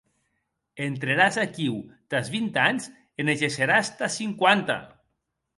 Entraràs 0.85 1.37
aquiu 1.41 1.75
tàs 2.15 2.33
vint 2.37 2.49
ans 2.63 2.89
e 3.27 3.39
gesseràs 3.45 3.95
tàs 4.01 4.21
cinquanta! 4.23 4.81